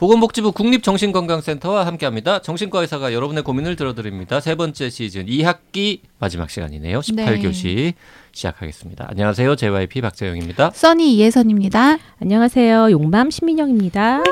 보건복지부 0.00 0.52
국립정신건강센터와 0.52 1.84
함께합니다. 1.84 2.40
정신과 2.40 2.80
의사가 2.80 3.12
여러분의 3.12 3.44
고민을 3.44 3.76
들어드립니다. 3.76 4.40
세 4.40 4.54
번째 4.54 4.88
시즌 4.88 5.26
2학기 5.26 6.00
마지막 6.18 6.48
시간이네요. 6.48 7.00
18교시 7.00 7.74
네. 7.74 7.94
시작하겠습니다. 8.32 9.08
안녕하세요. 9.10 9.56
JYP 9.56 10.00
박재영입니다. 10.00 10.70
써니 10.70 11.14
이혜선입니다. 11.16 11.98
안녕하세요. 12.18 12.90
용맘 12.92 13.30
신민영입니다. 13.30 14.22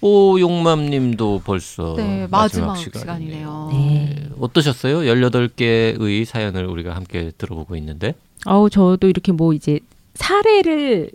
오 0.00 0.40
용맘님도 0.40 1.42
벌써 1.44 1.94
네, 1.96 2.26
마지막, 2.28 2.72
마지막 2.72 2.98
시간이네요. 2.98 3.68
네. 3.70 4.28
어떠셨어요? 4.40 5.02
18개의 5.02 6.24
사연을 6.24 6.66
우리가 6.66 6.96
함께 6.96 7.30
들어보고 7.38 7.76
있는데. 7.76 8.16
아우 8.44 8.68
저도 8.68 9.06
이렇게 9.08 9.30
뭐 9.30 9.52
이제 9.52 9.78
사례를 10.14 11.12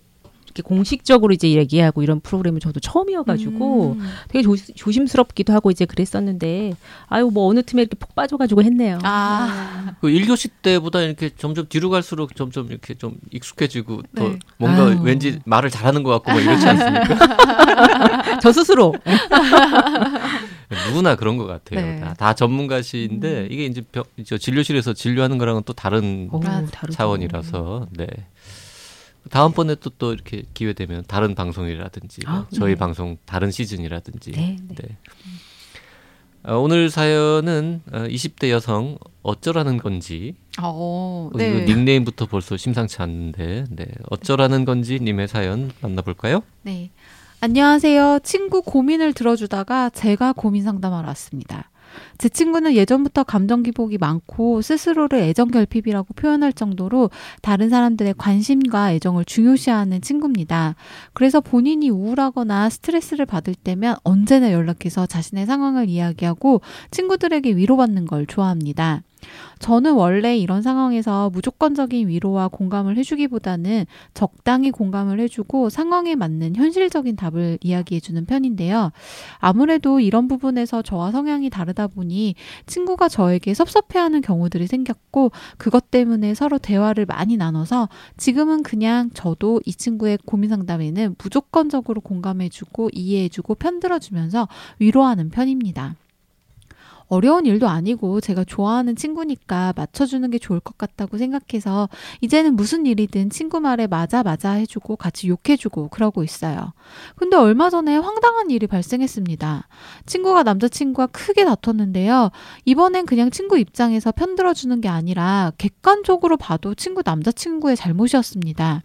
이렇게 0.50 0.64
공식적으로 0.64 1.34
이제 1.34 1.52
얘기하고 1.52 2.02
이런 2.02 2.20
프로그램은 2.20 2.60
저도 2.60 2.80
처음이어가지고 2.80 3.94
음. 4.00 4.10
되게 4.30 4.42
조, 4.42 4.56
조심스럽기도 4.56 5.54
하고 5.54 5.70
이제 5.70 5.86
그랬었는데 5.86 6.74
아유 7.08 7.30
뭐 7.32 7.48
어느 7.48 7.62
틈에 7.62 7.84
이렇게 7.84 7.96
푹 7.96 8.16
빠져가지고 8.16 8.64
했네요. 8.64 9.00
아. 9.04 9.96
그 10.02 10.08
1교시 10.08 10.50
때보다 10.62 11.02
이렇게 11.02 11.30
점점 11.30 11.68
뒤로 11.70 11.90
갈수록 11.90 12.36
점점 12.36 12.68
이렇게 12.68 12.96
좀 12.96 13.18
익숙해지고 13.32 14.02
네. 14.12 14.22
더 14.22 14.36
뭔가 14.58 14.88
아유. 14.88 15.00
왠지 15.02 15.40
말을 15.46 15.70
잘하는 15.70 16.04
것 16.04 16.12
같고 16.12 16.32
뭐 16.32 16.42
이렇지 16.42 16.68
않습니까? 16.68 18.40
저 18.42 18.52
스스로. 18.52 18.94
누구나 20.88 21.16
그런 21.16 21.38
것 21.38 21.46
같아요. 21.46 21.84
네. 21.84 22.00
다, 22.00 22.14
다, 22.14 22.34
전문가시인데 22.34 23.42
음. 23.42 23.48
이게 23.50 23.66
이제 23.66 23.82
병, 23.82 24.04
진료실에서 24.24 24.94
진료하는 24.94 25.38
거랑은 25.40 25.64
또 25.66 25.74
다른 25.74 26.30
오, 26.32 26.40
차원이라서 26.92 27.88
네. 27.92 28.08
다음번에 29.30 29.76
또, 29.76 29.90
또 29.92 30.14
이렇게 30.14 30.44
기회 30.54 30.74
되면 30.74 31.04
다른 31.08 31.36
방송이라든지 31.36 32.22
아, 32.26 32.48
저희 32.54 32.74
네. 32.74 32.76
방송 32.76 33.18
다른 33.26 33.52
시즌이라든지 33.52 34.32
네, 34.32 34.58
네. 34.68 34.76
네. 34.76 34.98
어, 36.44 36.58
오늘 36.58 36.90
사연은 36.90 37.82
어, 37.92 37.98
20대 38.08 38.50
여성 38.50 38.98
어쩌라는 39.24 39.78
건지 39.78 40.36
어, 40.62 41.30
네. 41.36 41.66
닉네임부터 41.66 42.28
벌써 42.28 42.56
심상치 42.58 43.02
않는데 43.02 43.66
네. 43.70 43.86
어쩌라는 44.10 44.66
건지 44.66 45.00
님의 45.02 45.28
사연 45.28 45.72
만나볼까요? 45.82 46.42
네. 46.62 46.92
안녕하세요. 47.42 48.20
친구 48.24 48.62
고민을 48.62 49.14
들어주다가 49.14 49.90
제가 49.90 50.34
고민 50.34 50.64
상담하러 50.64 51.08
왔습니다. 51.10 51.70
제 52.18 52.30
친구는 52.30 52.74
예전부터 52.76 53.24
감정 53.24 53.64
기복이 53.64 53.98
많고 53.98 54.62
스스로를 54.62 55.20
애정 55.20 55.50
결핍이라고 55.50 56.14
표현할 56.14 56.54
정도로 56.54 57.10
다른 57.42 57.70
사람들의 57.70 58.16
관심과 58.18 58.94
애정을 58.94 59.26
중요시하는 59.26 60.02
친구입니다. 60.02 60.76
그래서 61.14 61.42
본인이 61.42 61.90
우울하거나 61.90 62.70
스트레스를 62.70 63.26
받을 63.26 63.56
때면 63.56 63.96
언제나 64.04 64.52
연락해서 64.52 65.06
자신의 65.06 65.46
상황을 65.46 65.90
이야기하고 65.90 66.62
친구들에게 66.92 67.56
위로받는 67.56 68.06
걸 68.06 68.26
좋아합니다. 68.26 69.04
저는 69.60 69.94
원래 69.94 70.38
이런 70.38 70.62
상황에서 70.62 71.30
무조건적인 71.32 72.08
위로와 72.08 72.48
공감을 72.48 72.98
해주기보다는 72.98 73.86
적당히 74.14 74.72
공감을 74.72 75.20
해주고 75.20 75.70
상황에 75.70 76.16
맞는 76.16 76.56
현실적인 76.56 77.16
답을 77.16 77.58
이야기해주는 77.62 78.26
편인데요. 78.26 78.92
아무래도 79.38 80.00
이런 80.00 80.28
부분에서 80.28 80.82
저와 80.82 81.12
성향이 81.12 81.50
다르다 81.50 81.88
보니 81.88 82.36
친구가 82.66 83.10
저에게 83.10 83.54
섭섭해하는 83.54 84.22
경우들이 84.22 84.68
생겼고 84.68 85.32
그것 85.58 85.92
때문에 85.92 86.34
서로 86.34 86.58
대화를 86.58 87.06
많이 87.06 87.36
나눠서 87.38 87.90
지금은 88.18 88.64
그냥 88.64 89.10
저도 89.14 89.62
이 89.66 89.74
친구의 89.74 90.20
고민 90.26 90.50
상담에는 90.50 91.16
무조건적으로 91.18 92.02
공감해주고 92.02 92.90
이해해주고 92.94 93.56
편들어주면서 93.56 94.48
위로하는 94.80 95.30
편입니다. 95.30 95.96
어려운 97.10 97.46
일도 97.46 97.68
아니고 97.68 98.22
제가 98.22 98.44
좋아하는 98.44 98.96
친구니까 98.96 99.74
맞춰주는 99.76 100.30
게 100.30 100.38
좋을 100.38 100.60
것 100.60 100.78
같다고 100.78 101.18
생각해서 101.18 101.90
이제는 102.22 102.56
무슨 102.56 102.86
일이든 102.86 103.32
친구 103.32 103.60
말에 103.60 103.88
맞아 103.88 104.24
맞아 104.24 104.52
해주고 104.52 104.96
같이 104.96 105.28
욕해주고 105.28 105.90
그러고 105.90 106.24
있어요. 106.24 106.74
근데 107.16 107.36
얼마 107.36 107.70
전에 107.70 107.98
황당한 107.98 108.52
일이 108.52 108.68
발생했습니다. 108.68 109.68
친구가 110.06 110.44
남자친구와 110.44 111.08
크게 111.08 111.46
다퉜는데요. 111.46 112.30
이번엔 112.66 113.06
그냥 113.06 113.32
친구 113.32 113.58
입장에서 113.58 114.12
편들어주는 114.12 114.80
게 114.80 114.88
아니라 114.88 115.52
객관적으로 115.58 116.38
봐도 116.38 116.76
친구 116.76 117.02
남자친구의 117.04 117.76
잘못이었습니다. 117.76 118.84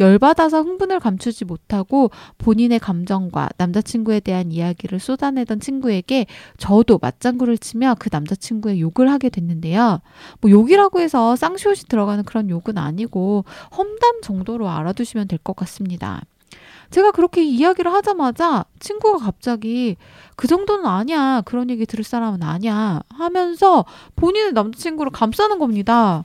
열받아서 0.00 0.62
흥분을 0.62 1.00
감추지 1.00 1.44
못하고 1.44 2.10
본인의 2.38 2.78
감정과 2.78 3.50
남자친구에 3.58 4.20
대한 4.20 4.52
이야기를 4.52 4.98
쏟아내던 4.98 5.60
친구에게 5.60 6.26
저도 6.56 6.98
맞장구를 7.00 7.58
치며 7.58 7.94
그 7.98 8.08
남자친구의 8.10 8.80
욕을 8.80 9.10
하게 9.10 9.28
됐는데요. 9.28 10.00
뭐 10.40 10.50
욕이라고 10.50 11.00
해서 11.00 11.36
쌍시옷이 11.36 11.84
들어가는 11.88 12.24
그런 12.24 12.48
욕은 12.50 12.78
아니고 12.78 13.44
험담 13.76 14.22
정도로 14.22 14.68
알아두시면 14.68 15.28
될 15.28 15.38
것 15.42 15.56
같습니다. 15.56 16.22
제가 16.90 17.10
그렇게 17.10 17.42
이야기를 17.42 17.92
하자마자 17.92 18.64
친구가 18.78 19.24
갑자기 19.24 19.96
그 20.36 20.46
정도는 20.46 20.86
아니야. 20.86 21.40
그런 21.44 21.70
얘기 21.70 21.86
들을 21.86 22.04
사람은 22.04 22.42
아니야. 22.42 23.00
하면서 23.08 23.84
본인의 24.14 24.52
남자친구를 24.52 25.10
감싸는 25.10 25.58
겁니다. 25.58 26.24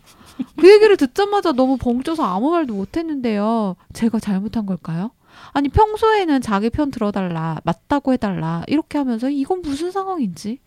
그 0.59 0.71
얘기를 0.71 0.97
듣자마자 0.97 1.51
너무 1.51 1.77
벙쪄서 1.77 2.23
아무 2.23 2.51
말도 2.51 2.73
못했는데요. 2.73 3.75
제가 3.93 4.19
잘못한 4.19 4.65
걸까요? 4.65 5.11
아니 5.51 5.69
평소에는 5.69 6.41
자기 6.41 6.69
편 6.69 6.91
들어달라 6.91 7.61
맞다고 7.63 8.13
해달라 8.13 8.63
이렇게 8.67 8.97
하면서 8.97 9.29
이건 9.29 9.61
무슨 9.61 9.91
상황인지 9.91 10.59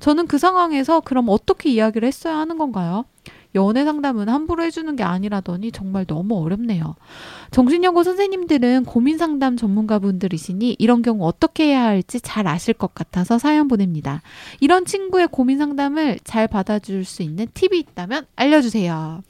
저는 0.00 0.26
그 0.26 0.38
상황에서 0.38 1.00
그럼 1.00 1.26
어떻게 1.28 1.70
이야기를 1.70 2.06
했어야 2.06 2.36
하는 2.36 2.58
건가요? 2.58 3.04
연애 3.54 3.84
상담은 3.84 4.28
함부로 4.28 4.62
해주는 4.62 4.94
게 4.96 5.02
아니라더니 5.02 5.72
정말 5.72 6.04
너무 6.04 6.42
어렵네요. 6.42 6.96
정신연구 7.50 8.04
선생님들은 8.04 8.84
고민 8.84 9.18
상담 9.18 9.56
전문가분들이시니 9.56 10.76
이런 10.78 11.02
경우 11.02 11.26
어떻게 11.26 11.68
해야 11.68 11.84
할지 11.84 12.20
잘 12.20 12.46
아실 12.46 12.74
것 12.74 12.94
같아서 12.94 13.38
사연 13.38 13.68
보냅니다. 13.68 14.22
이런 14.60 14.84
친구의 14.84 15.28
고민 15.28 15.58
상담을 15.58 16.18
잘 16.24 16.46
받아줄 16.46 17.04
수 17.04 17.22
있는 17.22 17.46
팁이 17.54 17.78
있다면 17.78 18.26
알려주세요. 18.36 19.22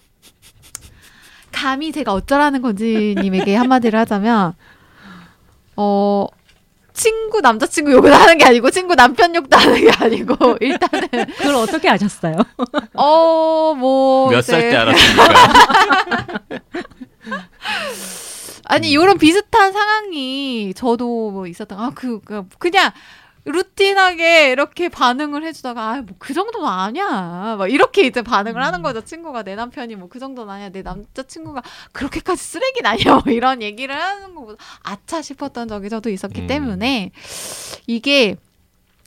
감히 1.52 1.92
제가 1.92 2.12
어쩌라는 2.12 2.62
건지 2.62 3.14
님에게 3.20 3.54
한마디를 3.54 3.98
하자면 4.00 4.54
어 5.76 6.26
친구 6.98 7.41
남자친구 7.41 7.92
욕을 7.92 8.12
하는 8.12 8.36
게 8.38 8.44
아니고 8.44 8.70
친구 8.70 8.94
남편 8.97 9.34
욕도 9.34 9.56
하는 9.56 9.81
게 9.81 9.91
아니고 10.04 10.56
일단은 10.60 11.09
그걸 11.38 11.54
어떻게 11.54 11.88
아셨어요? 11.88 12.36
어 12.94 13.72
뭐 13.75 14.31
몇 14.32 14.42
살 14.42 14.60
때 14.69 14.76
알았습니까? 14.76 16.41
아니 18.64 18.91
이런 18.91 19.16
비슷한 19.16 19.72
상황이 19.72 20.75
저도 20.75 21.31
뭐 21.31 21.47
있었던 21.47 21.78
아그 21.78 22.20
그, 22.25 22.44
그냥 22.59 22.91
루틴하게 23.53 24.50
이렇게 24.53 24.88
반응을 24.88 25.44
해주다가 25.44 25.91
아 25.91 25.97
뭐 26.03 26.06
그 26.19 26.34
정도는 26.34 26.69
아니야. 26.69 27.56
막 27.59 27.70
이렇게 27.70 28.06
이제 28.06 28.22
반응을 28.22 28.62
하는 28.62 28.81
음. 28.81 28.82
거죠. 28.82 29.00
친구가 29.04 29.42
내 29.42 29.54
남편이 29.54 29.97
뭐 29.97 30.09
그 30.09 30.19
정도는 30.19 30.53
아니야. 30.53 30.69
내 30.70 30.82
남자친구가 30.82 31.62
그렇게까지 31.92 32.42
쓰레기 32.42 32.81
아니야. 32.84 33.20
뭐 33.25 33.32
이런 33.32 33.62
얘기를 33.62 33.94
하는 33.94 34.34
거보다 34.34 34.62
아차 34.82 35.22
싶었던 35.22 35.69
적이 35.69 35.88
저도 35.88 36.10
있었기 36.10 36.42
음. 36.42 36.47
때문에 36.47 37.10
이게 37.86 38.36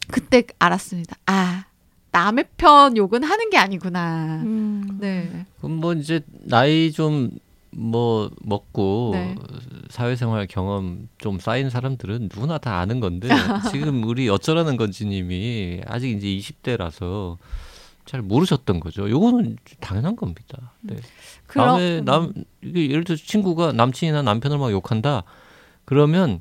그때 0.10 0.44
알았습니다. 0.60 1.16
아 1.28 1.66
남의 2.12 2.46
편 2.58 2.98
욕은 2.98 3.24
하는 3.24 3.50
게 3.50 3.58
아니구나. 3.58 4.42
음. 4.44 4.98
네. 5.00 5.46
그럼 5.60 5.78
뭐 5.78 5.94
이제 5.94 6.22
나이 6.30 6.92
좀 6.92 7.30
뭐 7.72 8.30
먹고 8.42 9.12
네. 9.14 9.36
사회생활 9.90 10.48
경험 10.48 11.08
좀 11.18 11.40
쌓인 11.40 11.70
사람들은 11.70 12.30
누구나 12.34 12.58
다 12.58 12.80
아는 12.80 13.00
건데 13.00 13.30
지금 13.72 14.04
우리 14.04 14.28
어쩌라는 14.30 14.78
건지님이 14.78 15.82
아직 15.88 16.12
이제 16.12 16.28
20대라서 16.28 17.38
잘 18.06 18.22
모르셨던 18.22 18.80
거죠. 18.80 19.10
요거는 19.10 19.58
당연한 19.80 20.16
겁니다. 20.16 20.74
네. 20.82 20.98
그럼, 21.48 21.68
남의 21.68 22.02
남 22.04 22.34
이게 22.62 22.90
예를 22.90 23.04
들어 23.04 23.16
친구가 23.16 23.72
남친이나 23.74 24.22
남편을 24.22 24.58
막 24.58 24.72
욕한다. 24.72 25.24
그러면 25.86 26.40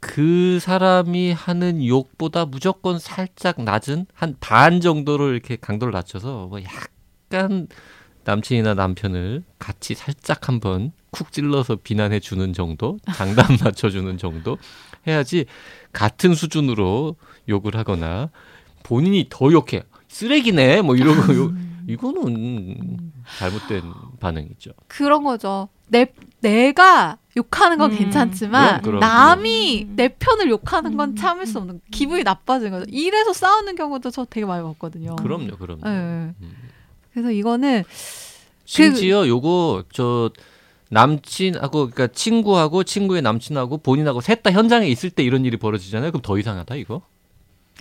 그 0.00 0.58
사람이 0.60 1.32
하는 1.32 1.84
욕보다 1.84 2.44
무조건 2.44 2.98
살짝 2.98 3.62
낮은 3.62 4.06
한 4.14 4.36
반 4.40 4.80
정도로 4.80 5.30
이렇게 5.32 5.56
강도를 5.56 5.92
낮춰서 5.92 6.46
뭐 6.46 6.60
약간 6.62 7.66
남친이나 8.28 8.74
남편을 8.74 9.42
같이 9.58 9.94
살짝 9.94 10.48
한번 10.48 10.92
쿡 11.10 11.32
찔러서 11.32 11.76
비난해 11.76 12.20
주는 12.20 12.52
정도, 12.52 12.98
장단 13.14 13.56
맞춰 13.64 13.88
주는 13.88 14.18
정도 14.18 14.58
해야지 15.06 15.46
같은 15.94 16.34
수준으로 16.34 17.16
욕을 17.48 17.74
하거나 17.74 18.28
본인이 18.82 19.26
더 19.30 19.50
욕해 19.50 19.82
쓰레기네 20.08 20.82
뭐 20.82 20.94
이러고 20.94 21.34
욕, 21.36 21.54
이거는 21.88 23.12
잘못된 23.38 23.82
반응이죠. 24.20 24.72
그런 24.88 25.24
거죠. 25.24 25.68
내 25.86 26.12
내가 26.42 27.16
욕하는 27.34 27.78
건 27.78 27.92
음. 27.92 27.98
괜찮지만 27.98 28.82
그럼, 28.82 29.00
그럼, 29.00 29.00
남이 29.00 29.84
그럼. 29.84 29.96
내 29.96 30.08
편을 30.08 30.50
욕하는 30.50 30.98
건 30.98 31.10
음. 31.10 31.16
참을 31.16 31.46
수 31.46 31.56
없는 31.56 31.80
기분이 31.90 32.24
나빠지는 32.24 32.72
거죠. 32.72 32.84
이래서 32.90 33.32
싸우는 33.32 33.74
경우도 33.74 34.10
저 34.10 34.26
되게 34.26 34.44
많이 34.44 34.62
봤거든요. 34.62 35.16
그럼요, 35.16 35.56
그럼요. 35.56 35.80
네. 35.82 36.34
음. 36.42 36.67
그래서 37.22 37.30
이거는 37.32 37.84
심지어 38.64 39.26
요거 39.26 39.84
저 39.92 40.30
남친하고 40.90 41.90
그러니까 41.90 42.06
친구하고 42.08 42.84
친구의 42.84 43.22
남친하고 43.22 43.78
본인하고 43.78 44.20
셋 44.20 44.42
다 44.42 44.52
현장에 44.52 44.86
있을 44.88 45.10
때 45.10 45.22
이런 45.22 45.44
일이 45.44 45.56
벌어지잖아요. 45.56 46.10
그럼 46.12 46.22
더 46.22 46.38
이상하다 46.38 46.76
이거. 46.76 47.02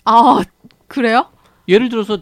아 0.06 0.42
그래요? 0.88 1.30
예를 1.68 1.90
들어서 1.90 2.18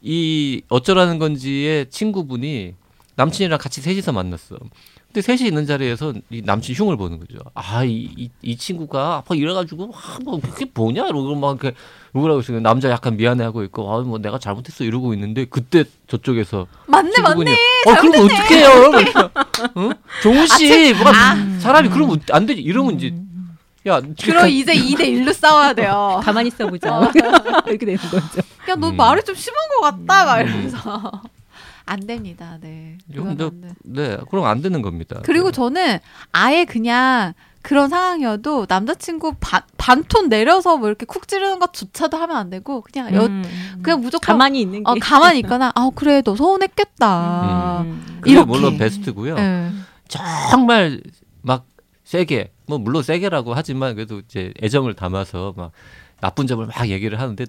이 0.00 0.62
어쩌라는 0.68 1.18
건지의 1.18 1.90
친구분이 1.90 2.74
남친이랑 3.16 3.58
같이 3.58 3.80
셋이서 3.80 4.12
만났어. 4.12 4.56
근데 5.12 5.22
셋이 5.22 5.48
있는 5.48 5.66
자리에서 5.66 6.12
이 6.28 6.42
남친 6.44 6.74
흉을 6.74 6.98
보는 6.98 7.18
거죠. 7.18 7.38
아, 7.54 7.82
이, 7.82 8.10
이, 8.16 8.30
이 8.42 8.56
친구가 8.56 9.16
아파 9.16 9.34
이래가지고, 9.34 9.90
아, 9.94 10.18
뭐, 10.22 10.38
그게 10.38 10.66
뭐냐? 10.74 11.06
이러고 11.06 11.34
막 11.34 11.58
이렇게, 11.60 11.74
누구라고 12.12 12.40
있어요. 12.40 12.60
남자 12.60 12.90
약간 12.90 13.16
미안해하고 13.16 13.62
있고, 13.64 13.90
아, 13.90 14.00
뭐 14.02 14.18
내가 14.18 14.38
잘못했어 14.38 14.84
이러고 14.84 15.14
있는데, 15.14 15.46
그때 15.46 15.84
저쪽에서. 16.08 16.66
맞네 16.86 17.10
친구분이, 17.12 17.50
맞네. 17.50 17.98
어, 17.98 18.00
그럼 18.02 18.24
어떡해요? 18.26 18.68
응? 19.78 19.92
종훈 20.22 20.46
씨, 20.46 20.92
뭐가, 20.92 21.10
아. 21.10 21.58
사람이 21.60 21.88
그러면 21.88 22.20
안 22.30 22.44
되지. 22.44 22.60
이러면 22.60 22.96
이제, 22.96 23.14
야, 23.86 24.02
그럼 24.22 24.48
이제 24.50 24.74
2대 24.74 25.00
1로 25.00 25.32
싸워야 25.32 25.72
돼요. 25.72 26.20
가만히 26.22 26.48
있어 26.48 26.66
보자. 26.66 27.10
이렇게 27.66 27.86
되는 27.86 27.96
거죠. 27.96 28.42
야 28.68 28.74
너 28.76 28.90
음. 28.90 28.96
말이 28.96 29.22
좀 29.24 29.34
심한 29.34 29.58
것 29.70 29.80
같다 29.80 30.26
막 30.26 30.40
이러면서 30.42 31.22
안 31.90 32.06
됩니다. 32.06 32.58
네. 32.60 32.98
이건 33.10 33.36
그건 33.36 33.38
저- 33.38 33.46
안 33.46 33.60
돼. 33.60 33.68
네, 33.84 34.18
그럼 34.30 34.44
안 34.44 34.60
되는 34.62 34.82
겁니다. 34.82 35.20
그리고 35.24 35.46
네. 35.46 35.52
저는 35.52 35.98
아예 36.32 36.64
그냥 36.64 37.32
그런 37.62 37.88
상황이어도 37.88 38.66
남자친구 38.68 39.34
반, 39.40 39.62
반톤 39.76 40.28
내려서 40.28 40.76
뭐 40.76 40.88
이렇게 40.88 41.04
쿡 41.06 41.26
찌르는 41.26 41.58
것조차도 41.58 42.16
하면 42.16 42.36
안 42.36 42.50
되고 42.50 42.80
그냥 42.82 43.12
여, 43.14 43.26
음. 43.26 43.42
그냥 43.82 44.00
무조건 44.00 44.34
가만히 44.34 44.60
있는 44.60 44.84
게. 44.84 44.90
어, 44.90 44.94
가만히 45.00 45.40
있거나 45.40 45.72
아 45.74 45.90
그래 45.94 46.22
너 46.22 46.36
서운했겠다. 46.36 47.82
음. 47.82 48.18
그게 48.20 48.32
이렇게. 48.32 48.46
물론 48.46 48.78
베스트고요. 48.78 49.36
예. 49.38 49.70
정말 50.08 51.00
막 51.42 51.66
세게 52.04 52.52
뭐 52.66 52.78
물론 52.78 53.02
세게라고 53.02 53.54
하지만 53.54 53.94
그래도 53.94 54.20
이제 54.20 54.52
애정을 54.62 54.94
담아서 54.94 55.52
막 55.56 55.72
나쁜 56.20 56.46
점을 56.46 56.66
막 56.66 56.88
얘기를 56.88 57.20
하는데 57.20 57.44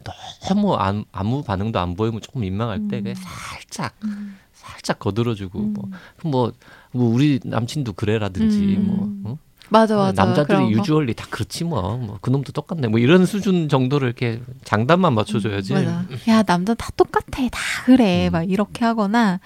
너무 0.48 0.76
안, 0.76 1.06
아무 1.12 1.44
반응도 1.44 1.80
안 1.80 1.96
보이면 1.96 2.22
조금 2.22 2.42
민망할 2.42 2.88
때 2.88 2.98
음. 2.98 3.04
그냥 3.04 3.16
살짝 3.16 3.96
음. 4.04 4.38
살짝 4.54 5.00
거들어주고 5.00 5.60
음. 5.60 5.74
뭐, 5.74 5.90
뭐, 6.24 6.52
뭐 6.92 7.14
우리 7.14 7.40
남친도 7.44 7.94
그래라든지 7.94 8.78
음. 8.78 9.20
뭐 9.24 9.32
어? 9.32 9.38
맞아 9.72 9.96
맞아. 9.96 10.26
남자들이. 10.26 10.72
유주얼리 10.72 11.14
다 11.14 11.28
그렇지 11.30 11.64
뭐, 11.64 11.98
뭐 11.98 12.18
그놈도 12.22 12.52
똑같네 12.52 12.88
뭐 12.88 13.00
이런 13.00 13.26
수준 13.26 13.70
정도를 13.70 14.08
이렇게 14.08 14.42
장단만 14.64 15.14
맞춰줘야지 15.14 15.74
맞아. 15.74 16.06
야 16.28 16.44
남자 16.44 16.74
다 16.74 16.90
똑같아 16.96 17.48
다 17.50 17.60
그래 17.86 18.28
음. 18.28 18.32
막 18.32 18.50
이렇게 18.50 18.86
하거나 18.86 19.40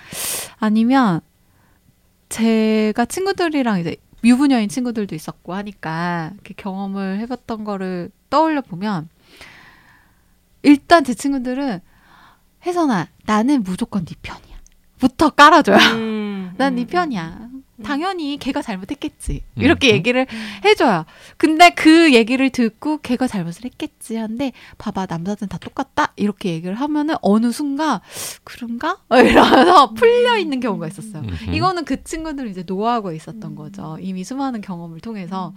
아니면 0.59 1.21
제가 2.29 3.05
친구들이랑 3.05 3.79
이제 3.79 3.95
유부녀인 4.23 4.69
친구들도 4.69 5.13
있었고 5.13 5.53
하니까 5.53 6.31
이렇게 6.35 6.53
경험을 6.55 7.19
해봤던 7.19 7.63
거를 7.65 8.09
떠올려 8.29 8.61
보면 8.61 9.09
일단 10.63 11.03
제 11.03 11.13
친구들은 11.13 11.79
혜선아 12.65 13.09
나는 13.25 13.63
무조건 13.63 14.05
네 14.05 14.15
편이야. 14.21 14.53
부터 14.97 15.29
깔아줘요. 15.29 15.77
음. 15.95 16.53
난네 16.57 16.81
음. 16.81 16.87
편이야. 16.87 17.49
당연히 17.83 18.37
걔가 18.37 18.61
잘못했겠지. 18.61 19.43
음. 19.57 19.61
이렇게 19.61 19.89
얘기를 19.91 20.25
해줘요. 20.63 21.05
근데 21.35 21.71
그 21.71 22.13
얘기를 22.13 22.49
듣고 22.49 22.99
걔가 22.99 23.27
잘못을 23.27 23.65
했겠지 23.65 24.15
한데 24.15 24.53
봐봐 24.77 25.07
남자들은 25.09 25.49
다 25.49 25.57
똑같다? 25.57 26.13
이렇게 26.15 26.51
얘기를 26.51 26.75
하면은 26.75 27.15
어느 27.21 27.51
순간 27.51 27.99
그런가? 28.45 28.99
이러면서 29.11 29.93
풀려 29.93 30.37
있는 30.37 30.61
경우가 30.61 30.87
있었어요. 30.87 31.23
이거는 31.51 31.83
그 31.83 32.01
친구들은 32.03 32.49
이제 32.49 32.63
노하우가 32.65 33.11
있었던 33.11 33.43
음. 33.43 33.55
거죠. 33.55 33.97
이미 33.99 34.23
수많은 34.23 34.61
경험을 34.61 35.01
통해서. 35.01 35.53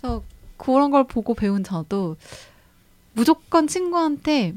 그래서 0.00 0.22
그런 0.58 0.90
걸 0.90 1.04
보고 1.04 1.34
배운 1.34 1.64
저도 1.64 2.16
무조건 3.14 3.66
친구한테 3.66 4.54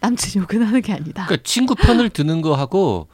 남친 0.00 0.42
욕은 0.42 0.62
하는 0.62 0.80
게 0.82 0.92
아니다 0.92 1.24
그러니까 1.26 1.42
친구 1.44 1.74
편을 1.74 2.10
드는 2.10 2.40
거하고 2.42 3.08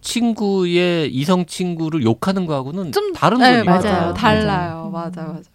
친구의 0.00 1.12
이성 1.14 1.46
친구를 1.46 2.02
욕하는 2.04 2.46
거하고는 2.46 2.92
좀 2.92 3.12
다른 3.12 3.38
네, 3.38 3.62
거니까. 3.64 3.70
맞아요 3.72 3.82
맞아요. 4.00 4.14
달라요 4.14 4.90
맞아요. 4.90 4.90
맞아 4.90 5.22
맞아 5.24 5.50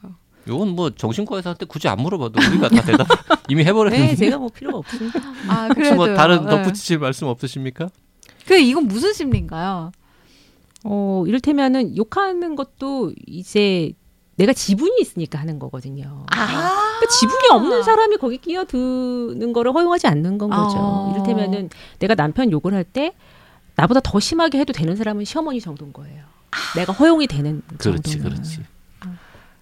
이건 0.48 0.70
뭐 0.70 0.90
정신과 0.90 1.36
의사한테 1.38 1.66
굳이 1.66 1.88
안 1.88 2.00
물어봐도 2.02 2.40
우리가 2.50 2.70
다 2.70 2.82
대답 2.82 3.08
이미 3.50 3.64
해버렸는데 3.64 4.08
네, 4.08 4.16
제가 4.16 4.38
뭐 4.40 4.50
필요가 4.50 4.80
없습니다. 4.80 5.20
아 5.48 5.66
혹시 5.68 5.76
그래도 5.76 5.96
뭐 5.96 6.14
다른 6.16 6.44
네. 6.46 6.50
덧붙이실 6.50 6.98
말씀 6.98 7.28
없으십니까? 7.28 7.90
그 8.48 8.58
이건 8.58 8.88
무슨 8.88 9.14
심리인가요? 9.14 9.92
어, 10.84 11.24
이를테면은 11.28 11.96
욕하는 11.96 12.56
것도 12.56 13.14
이제 13.28 13.94
내가 14.42 14.54
지분이 14.54 15.00
있으니까 15.02 15.40
하는 15.40 15.60
거거든요. 15.60 16.26
아, 16.32 16.46
그러니까 16.48 17.08
지분이 17.20 17.48
없는 17.52 17.84
사람이 17.84 18.18
거기 18.18 18.38
끼어드는 18.38 19.54
거를 19.54 19.72
허용하지 19.72 20.08
않는 20.08 20.40
건 20.40 20.50
거죠. 20.50 20.78
아. 20.80 21.12
이를테면은 21.14 21.70
내가 22.00 22.16
남편 22.16 22.52
욕을 22.52 22.74
할 22.74 22.84
때 22.84 23.14
나보다 23.76 24.00
더 24.04 24.20
심하게 24.20 24.58
해도 24.60 24.74
되는 24.74 24.96
사람은 24.96 25.24
시어머니 25.26 25.62
정도인 25.62 25.94
거예요. 25.94 26.24
내가 26.76 26.92
허용이 26.92 27.28
되는 27.28 27.62
그렇지, 27.78 28.14
정도는. 28.14 28.38
그렇지. 28.38 28.60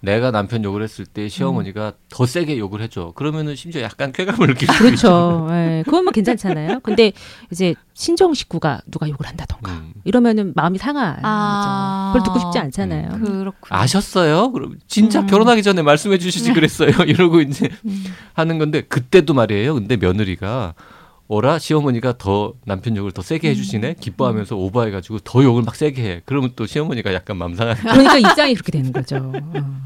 내가 0.00 0.30
남편 0.30 0.64
욕을 0.64 0.82
했을 0.82 1.04
때 1.04 1.28
시어머니가 1.28 1.92
더 2.08 2.24
세게 2.24 2.58
욕을 2.58 2.80
해줘. 2.80 3.12
그러면은 3.14 3.54
심지어 3.54 3.82
약간 3.82 4.12
쾌감을 4.12 4.46
느낄 4.48 4.66
수 4.66 4.72
있죠. 4.88 5.46
그렇죠. 5.46 5.48
예, 5.50 5.82
그건 5.84 6.04
뭐 6.04 6.10
괜찮잖아요. 6.12 6.80
근데 6.80 7.12
이제 7.52 7.74
친정 7.92 8.32
식구가 8.32 8.80
누가 8.90 9.06
욕을 9.10 9.26
한다던가 9.26 9.72
음. 9.72 9.89
이러면은 10.04 10.52
마음이 10.54 10.78
상하죠. 10.78 11.20
아. 11.22 12.12
그걸 12.14 12.24
듣고 12.26 12.38
싶지 12.40 12.58
않잖아요. 12.58 13.10
음. 13.14 13.20
그렇군요. 13.22 13.52
아셨어요? 13.68 14.52
그럼 14.52 14.78
진짜 14.86 15.20
음. 15.20 15.26
결혼하기 15.26 15.62
전에 15.62 15.82
말씀해 15.82 16.18
주시지 16.18 16.52
그랬어요. 16.52 16.90
이러고 17.06 17.40
이제 17.40 17.68
음. 17.84 18.04
하는 18.34 18.58
건데 18.58 18.82
그때도 18.82 19.34
말이에요. 19.34 19.74
근데 19.74 19.96
며느리가 19.96 20.74
어라 21.32 21.60
시어머니가 21.60 22.18
더 22.18 22.54
남편 22.64 22.96
욕을 22.96 23.12
더 23.12 23.22
세게 23.22 23.50
해주시네 23.50 23.94
기뻐하면서 24.00 24.56
오버해가지고 24.56 25.20
더 25.20 25.44
욕을 25.44 25.62
막 25.62 25.76
세게 25.76 26.02
해. 26.02 26.22
그러면 26.24 26.50
또 26.56 26.66
시어머니가 26.66 27.14
약간 27.14 27.36
맘상한. 27.36 27.76
그러니까 27.76 28.18
입장이 28.18 28.54
그렇게 28.54 28.72
되는 28.72 28.92
거죠. 28.92 29.32
어. 29.34 29.82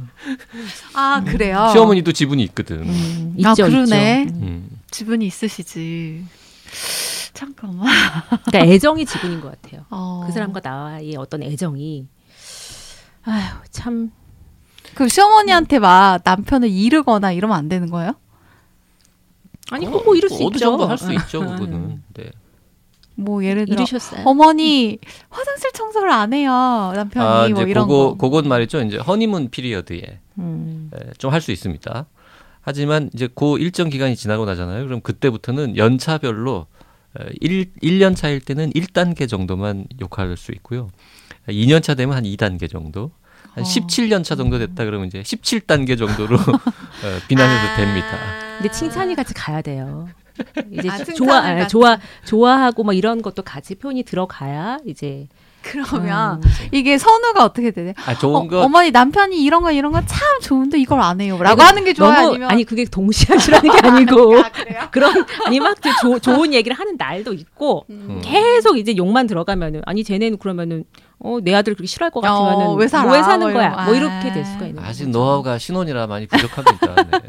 아 0.94 1.22
그래요. 1.22 1.68
시어머니도 1.72 2.12
지분이 2.12 2.42
있거든. 2.44 2.78
음, 2.88 3.36
아, 3.44 3.50
있죠, 3.50 3.64
그러네. 3.64 4.22
있죠. 4.26 4.34
음. 4.36 4.42
음. 4.42 4.70
지분이 4.90 5.26
있으시지. 5.26 6.24
잠깐만. 7.34 7.86
그러니까 8.46 8.72
애정이 8.72 9.04
지분인 9.06 9.40
것 9.40 9.60
같아요. 9.60 9.84
어. 9.90 10.22
그 10.26 10.32
사람과 10.32 10.60
나의 10.62 11.16
어떤 11.16 11.42
애정이 11.42 12.06
아휴 13.24 13.56
참 13.70 14.12
그럼 14.94 15.08
시어머니한테 15.08 15.78
막 15.80 16.20
남편을 16.24 16.68
이르거나 16.70 17.32
이러면 17.32 17.56
안 17.56 17.68
되는 17.68 17.90
거예요? 17.90 18.12
아니 19.70 19.86
그거 19.86 20.02
뭐 20.04 20.14
이럴 20.14 20.28
수 20.30 20.36
어느 20.36 20.44
있죠. 20.54 20.58
정도 20.58 20.86
할 20.86 20.96
수 20.98 21.12
있죠 21.12 21.40
음. 21.40 21.48
그거는. 21.56 22.02
네. 22.14 22.30
뭐 23.16 23.44
예를 23.44 23.64
들어 23.66 23.76
이르셨어요. 23.82 24.22
어머니 24.24 24.98
화장실 25.30 25.72
청소를 25.72 26.10
안 26.10 26.32
해요 26.32 26.92
남편이 26.94 27.24
아뭐 27.24 27.46
이제 27.48 27.62
이런 27.70 27.86
그거 27.86 28.10
거. 28.10 28.16
그건 28.16 28.48
말이죠. 28.48 28.80
이제 28.82 28.98
허니문 28.98 29.50
피리어드에 29.50 30.20
음. 30.38 30.90
좀 31.18 31.32
할 31.32 31.40
수 31.40 31.50
있습니다. 31.52 32.06
하지만 32.60 33.10
이제 33.14 33.28
그 33.34 33.58
일정 33.58 33.88
기간이 33.90 34.16
지나고 34.16 34.44
나잖아요. 34.46 34.84
그럼 34.86 35.00
그때부터는 35.00 35.76
연차별로 35.76 36.66
1, 37.40 37.72
1년 37.82 38.16
차일 38.16 38.40
때는 38.40 38.70
1단계 38.72 39.28
정도만 39.28 39.86
욕할 40.00 40.36
수 40.36 40.52
있고요. 40.52 40.90
2년 41.48 41.82
차 41.82 41.94
되면 41.94 42.16
한 42.16 42.24
2단계 42.24 42.70
정도. 42.70 43.12
한 43.52 43.62
어. 43.62 43.66
17년 43.66 44.24
차 44.24 44.34
정도 44.34 44.58
됐다 44.58 44.84
그러면 44.84 45.06
이제 45.06 45.22
17단계 45.22 45.96
정도로 45.96 46.36
어, 46.36 47.18
비난해도 47.28 47.68
아. 47.72 47.76
됩니다. 47.76 48.18
근데 48.58 48.70
칭찬이 48.70 49.14
같이 49.14 49.34
가야 49.34 49.62
돼요. 49.62 50.08
이제 50.72 50.88
아, 50.88 51.04
좋아 51.04 51.38
아. 51.38 51.66
좋아 51.68 51.98
좋아하고 52.24 52.82
막 52.82 52.94
이런 52.94 53.22
것도 53.22 53.42
같이 53.42 53.76
표현이 53.76 54.02
들어가야 54.02 54.78
이제 54.84 55.28
그러면 55.64 56.42
음. 56.42 56.50
이게 56.72 56.98
선우가 56.98 57.44
어떻게 57.44 57.70
되냐? 57.70 57.92
아 58.06 58.16
좋은 58.16 58.34
어, 58.36 58.46
거 58.46 58.62
어 58.62 58.68
머니 58.68 58.90
남편이 58.90 59.42
이런 59.42 59.62
거 59.62 59.72
이런 59.72 59.92
거 59.92 60.00
참 60.06 60.18
좋은데 60.42 60.78
이걸 60.78 61.00
안 61.00 61.20
해요. 61.20 61.38
라고 61.40 61.60
아니, 61.62 61.68
하는 61.68 61.84
게 61.84 61.92
좋아요? 61.94 62.12
너무 62.14 62.28
아니면 62.28 62.50
아니 62.50 62.64
그게 62.64 62.84
동시에 62.84 63.34
하시라는 63.34 63.70
게 63.72 63.88
아니고 63.88 64.38
아, 64.44 64.48
그래요? 64.50 64.80
그런 64.92 65.24
아니 65.46 65.58
막 65.60 65.76
조, 66.00 66.18
좋은 66.18 66.52
얘기를 66.52 66.76
하는 66.78 66.96
날도 66.98 67.32
있고 67.32 67.86
음. 67.90 68.20
계속 68.22 68.76
이제 68.78 68.96
욕만 68.96 69.26
들어가면은 69.26 69.82
아니 69.86 70.04
쟤네는 70.04 70.38
그러면은 70.38 70.84
어 71.20 71.38
내 71.42 71.54
아들 71.54 71.74
그렇게 71.74 71.86
싫어할 71.86 72.10
것 72.10 72.20
같으면은 72.20 72.66
어, 72.66 72.74
왜 72.74 72.86
살아? 72.86 73.04
뭐 73.04 73.14
왜 73.14 73.22
사는 73.22 73.46
뭐 73.46 73.52
거야. 73.54 73.70
뭐 73.70 73.94
아. 73.94 73.96
이렇게 73.96 74.32
될 74.32 74.44
수가 74.44 74.66
있는 74.66 74.82
아직 74.84 75.06
거죠. 75.06 75.18
노하우가 75.18 75.58
신혼이라 75.58 76.06
많이 76.06 76.26
부족합니다. 76.26 76.94
네. 77.10 77.20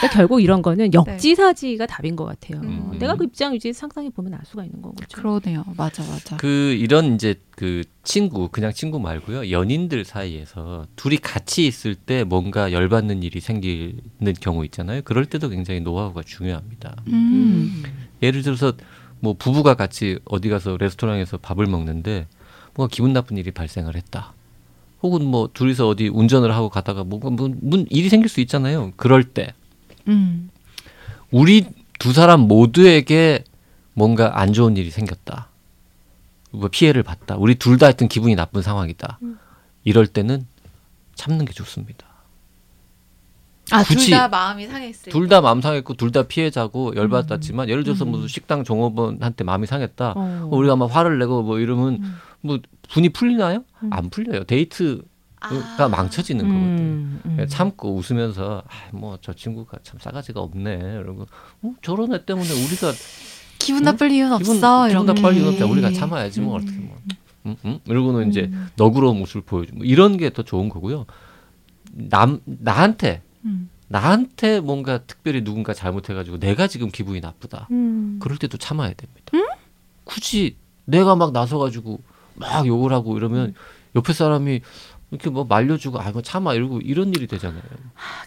그러니까 0.00 0.16
결국 0.16 0.40
이런 0.40 0.62
거는 0.62 0.94
역지사지가 0.94 1.86
네. 1.86 1.92
답인 1.92 2.16
것 2.16 2.24
같아요. 2.24 2.60
음. 2.62 2.96
내가 2.98 3.16
그 3.16 3.24
입장 3.24 3.54
이제 3.54 3.72
상상해 3.72 4.08
보면 4.10 4.34
알 4.34 4.40
수가 4.44 4.64
있는 4.64 4.80
거죠. 4.80 4.96
그러네요. 5.12 5.64
맞아, 5.76 6.02
맞아. 6.02 6.36
그 6.38 6.74
이런 6.78 7.14
이제 7.14 7.34
그 7.50 7.82
친구 8.02 8.48
그냥 8.48 8.72
친구 8.72 8.98
말고요 8.98 9.50
연인들 9.50 10.04
사이에서 10.04 10.86
둘이 10.96 11.18
같이 11.18 11.66
있을 11.66 11.94
때 11.94 12.24
뭔가 12.24 12.72
열받는 12.72 13.22
일이 13.22 13.40
생기는 13.40 14.00
경우 14.40 14.64
있잖아요. 14.64 15.02
그럴 15.04 15.26
때도 15.26 15.50
굉장히 15.50 15.80
노하우가 15.80 16.22
중요합니다. 16.22 16.96
음. 17.08 17.82
예를 18.22 18.42
들어서 18.42 18.72
뭐 19.20 19.34
부부가 19.34 19.74
같이 19.74 20.18
어디 20.24 20.48
가서 20.48 20.78
레스토랑에서 20.78 21.36
밥을 21.38 21.66
먹는데 21.66 22.26
뭔가 22.74 22.90
기분 22.90 23.12
나쁜 23.12 23.36
일이 23.36 23.50
발생을 23.50 23.94
했다. 23.96 24.32
혹은 25.02 25.24
뭐 25.24 25.50
둘이서 25.52 25.88
어디 25.88 26.08
운전을 26.08 26.54
하고 26.54 26.68
가다가 26.68 27.04
뭔가 27.04 27.30
뭐, 27.30 27.50
문 27.60 27.86
일이 27.90 28.08
생길 28.08 28.28
수 28.28 28.40
있잖아요. 28.40 28.92
그럴 28.96 29.24
때 29.24 29.54
음. 30.10 30.50
우리 31.30 31.66
두 31.98 32.12
사람 32.12 32.40
모두에게 32.40 33.44
뭔가 33.94 34.38
안 34.40 34.52
좋은 34.52 34.76
일이 34.76 34.90
생겼다. 34.90 35.48
뭐 36.52 36.68
피해를 36.70 37.02
봤다. 37.02 37.36
우리 37.36 37.54
둘 37.54 37.78
다 37.78 37.86
하여튼 37.86 38.08
기분이 38.08 38.34
나쁜 38.34 38.62
상황이다. 38.62 39.18
음. 39.22 39.38
이럴 39.84 40.06
때는 40.06 40.46
참는 41.14 41.44
게 41.44 41.52
좋습니다. 41.52 42.06
아, 43.72 43.84
둘 43.84 44.10
다 44.10 44.26
마음이 44.28 44.66
상했을 44.66 45.12
둘다 45.12 45.40
마음 45.42 45.60
상했고 45.60 45.94
둘 45.94 46.10
다 46.10 46.24
피해자고 46.24 46.96
열받았지만 46.96 47.66
음. 47.66 47.70
예를 47.70 47.84
들어서 47.84 48.04
음. 48.04 48.10
무슨 48.10 48.26
식당 48.26 48.64
종업원한테 48.64 49.44
마음이 49.44 49.66
상했다. 49.68 50.14
어. 50.16 50.46
뭐 50.50 50.58
우리가 50.58 50.74
막 50.74 50.86
화를 50.86 51.18
내고 51.20 51.42
뭐 51.42 51.60
이러면 51.60 51.94
음. 52.02 52.16
뭐 52.40 52.58
분이 52.88 53.10
풀리나요? 53.10 53.62
음. 53.84 53.92
안 53.92 54.10
풀려요. 54.10 54.42
데이트가 54.44 55.02
아. 55.40 55.88
망쳐지는 55.88 56.44
거거든요. 56.44 56.68
음, 56.82 57.20
음. 57.24 57.46
참고 57.48 57.94
웃으면서 57.96 58.62
아, 58.66 58.96
뭐저 58.96 59.32
친구가 59.32 59.78
참 59.82 59.98
싸가지가 60.00 60.40
없네. 60.40 61.00
이러고 61.02 61.26
어, 61.62 61.74
저런 61.82 62.12
애 62.14 62.24
때문에 62.24 62.48
우리가 62.48 62.92
기분 63.58 63.82
나쁠 63.82 64.10
이유는 64.10 64.38
기분, 64.38 64.56
없어. 64.56 64.88
기분. 64.88 65.06
나쁠 65.06 65.34
이유는 65.34 65.52
없다. 65.54 65.66
우리가 65.66 65.92
참아야지 65.92 66.40
뭐 66.40 66.56
어떻게 66.56 66.78
뭐. 66.78 66.96
응? 67.46 67.56
응? 67.64 67.80
이러고는 67.86 68.28
이제 68.28 68.50
너그러운 68.76 69.18
모습을 69.18 69.42
보여주고 69.42 69.78
뭐 69.78 69.86
이런 69.86 70.16
게 70.18 70.30
더 70.30 70.42
좋은 70.42 70.68
거고요. 70.68 71.06
남 71.92 72.40
나한테 72.44 73.22
음. 73.44 73.70
나한테 73.88 74.60
뭔가 74.60 74.98
특별히 74.98 75.42
누군가 75.42 75.74
잘못해가지고 75.74 76.38
내가 76.38 76.66
지금 76.68 76.90
기분이 76.90 77.20
나쁘다. 77.20 77.66
음. 77.70 78.18
그럴 78.22 78.38
때도 78.38 78.58
참아야 78.58 78.92
됩니다. 78.94 79.32
굳이 80.04 80.56
내가 80.84 81.16
막 81.16 81.32
나서가지고 81.32 82.00
막 82.36 82.66
욕을 82.66 82.92
하고 82.92 83.16
이러면 83.16 83.54
옆에 83.96 84.12
사람이 84.12 84.60
이렇게 85.10 85.30
뭐 85.30 85.44
말려주고 85.44 86.00
아 86.00 86.08
이거 86.10 86.22
참아 86.22 86.54
이러고 86.54 86.80
이런 86.80 87.08
일이 87.14 87.26
되잖아요. 87.26 87.62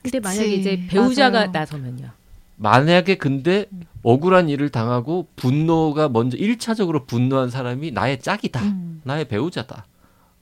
근데 0.02 0.20
그치. 0.20 0.20
만약에 0.20 0.54
이제 0.54 0.84
배우자가 0.88 1.40
맞아요. 1.40 1.52
나서면요. 1.52 2.10
만약에 2.58 3.16
근데 3.16 3.66
억울한 4.04 4.50
일을 4.50 4.70
당하고 4.70 5.28
분노가 5.36 6.10
먼저 6.10 6.38
일차적으로 6.38 7.06
분노한 7.06 7.50
사람이 7.50 7.92
나의 7.92 8.20
짝이다. 8.20 8.62
음. 8.62 9.02
나의 9.04 9.28
배우자다. 9.28 9.86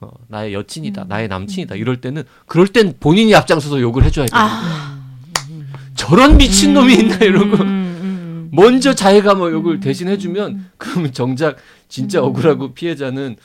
어, 0.02 0.10
나의 0.28 0.54
여친이다. 0.54 1.04
음. 1.04 1.08
나의 1.08 1.28
남친이다. 1.28 1.76
이럴 1.76 2.02
때는 2.02 2.24
그럴 2.48 2.68
땐 2.68 2.96
본인이 3.00 3.36
앞장서서 3.36 3.80
욕을 3.80 4.04
해 4.04 4.10
줘야 4.10 4.26
돼요. 4.26 4.40
아, 4.40 5.00
저런 5.96 6.38
미친놈이 6.38 6.94
있나 6.96 7.18
이러고 7.18 7.58
음, 7.58 7.68
음, 7.68 8.50
먼저 8.52 8.96
자기가 8.96 9.36
뭐 9.36 9.52
욕을 9.52 9.80
대신 9.80 10.08
해 10.08 10.18
주면 10.18 10.70
그러면 10.78 11.14
정작 11.14 11.58
진짜 11.88 12.22
억울하고 12.24 12.74
피해자는 12.74 13.36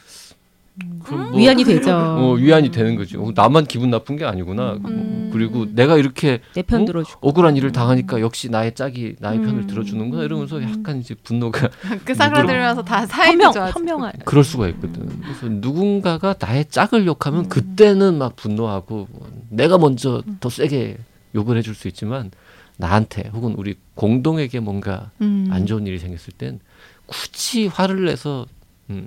뭐, 1.09 1.38
위안이 1.38 1.64
되죠. 1.64 1.95
어, 1.97 2.33
위안이 2.35 2.71
되는 2.71 2.97
거죠. 2.97 3.23
어, 3.23 3.33
나만 3.35 3.64
기분 3.64 3.90
나쁜 3.90 4.16
게 4.16 4.25
아니구나. 4.25 4.78
음. 4.85 5.30
그리고 5.33 5.66
내가 5.73 5.97
이렇게 5.97 6.40
내편 6.54 6.83
어? 6.83 6.85
들어주고. 6.85 7.26
억울한 7.28 7.56
일을 7.56 7.73
당하니까 7.73 8.21
역시 8.21 8.50
나의 8.50 8.75
짝이 8.75 9.16
나의 9.18 9.40
편을 9.40 9.62
음. 9.62 9.66
들어주는구나 9.66 10.25
이러면서 10.25 10.62
약간 10.62 10.99
이제 11.00 11.14
분노가 11.14 11.68
그 12.04 12.14
사그라들면서 12.14 12.83
다 12.85 13.06
현명, 13.06 13.52
좋아지고. 13.52 13.97
그럴 14.25 14.45
수가 14.45 14.68
있거든. 14.68 15.21
그래서 15.21 15.49
누군가가 15.49 16.35
나의 16.38 16.66
짝을 16.68 17.06
욕하면 17.06 17.49
그때는 17.49 18.18
막 18.18 18.37
분노하고 18.37 19.09
내가 19.49 19.78
먼저 19.78 20.23
더 20.40 20.50
세게 20.50 20.99
욕을 21.35 21.56
해줄 21.56 21.75
수 21.75 21.88
있지만 21.88 22.30
나한테 22.76 23.30
혹은 23.33 23.54
우리 23.56 23.76
공동에게 23.95 24.61
뭔가 24.61 25.11
음. 25.23 25.49
안 25.50 25.64
좋은 25.64 25.87
일이 25.87 25.99
생겼을 25.99 26.35
땐 26.37 26.61
굳이 27.06 27.66
화를 27.66 28.04
내서 28.04 28.47
음, 28.90 29.06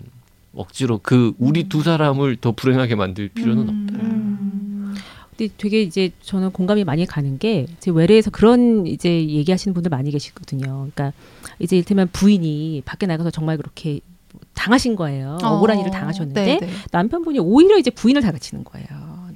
억지로 0.53 0.99
그 1.03 1.33
우리 1.37 1.69
두 1.69 1.81
사람을 1.83 2.37
더 2.37 2.51
불행하게 2.51 2.95
만들 2.95 3.29
필요는 3.29 3.63
없다. 3.63 4.03
음. 4.03 4.95
근데 5.37 5.53
되게 5.57 5.81
이제 5.81 6.11
저는 6.21 6.51
공감이 6.51 6.83
많이 6.83 7.05
가는 7.05 7.37
게 7.37 7.65
제 7.79 7.91
외래에서 7.91 8.29
그런 8.29 8.85
이제 8.87 9.09
얘기하시는 9.27 9.73
분들 9.73 9.89
많이 9.89 10.11
계시거든요. 10.11 10.65
그러니까 10.65 11.13
이제 11.59 11.77
이를테면 11.77 12.09
부인이 12.11 12.81
밖에 12.85 13.05
나가서 13.05 13.29
정말 13.31 13.57
그렇게 13.57 14.01
당하신 14.53 14.95
거예요. 14.95 15.37
억울한 15.41 15.79
일을 15.79 15.91
당하셨는데 15.91 16.45
네, 16.45 16.57
네. 16.59 16.69
남편분이 16.91 17.39
오히려 17.39 17.77
이제 17.77 17.89
부인을 17.91 18.21
다그치는 18.21 18.63
거예요. 18.65 18.87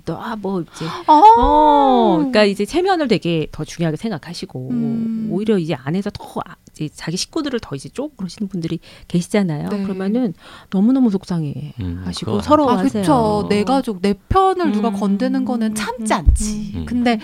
너뭐 0.06 0.62
이제 0.64 0.86
어. 1.08 1.14
어, 1.40 2.16
그러니까 2.18 2.44
이제 2.44 2.66
체면을 2.66 3.08
되게 3.08 3.48
더 3.54 3.64
중요하게 3.64 3.96
생각하시고 3.96 4.70
음. 4.72 5.28
오히려 5.32 5.58
이제 5.58 5.76
안에서 5.76 6.10
더 6.10 6.26
아- 6.46 6.56
이제 6.74 6.90
자기 6.94 7.18
식구들을 7.18 7.60
더 7.60 7.76
이제 7.76 7.90
쪽 7.90 8.18
그러시는 8.18 8.50
분들이 8.50 8.80
계시잖아요. 9.08 9.70
네. 9.70 9.84
그러면은 9.84 10.34
너무 10.70 10.92
너무 10.92 11.10
속상해 11.10 11.74
음, 11.80 12.02
하시고 12.06 12.32
그거 12.32 12.42
서러 12.44 12.68
아, 12.70 12.80
하세요. 12.80 13.02
그쵸. 13.02 13.48
내 13.50 13.64
가족, 13.64 14.02
내 14.02 14.14
편을 14.30 14.72
누가 14.72 14.90
음. 14.90 14.94
건드는 14.94 15.46
거는 15.46 15.76
참지 15.76 16.14
음. 16.14 16.18
않지. 16.18 16.72
음. 16.76 16.86
근데 16.86 17.20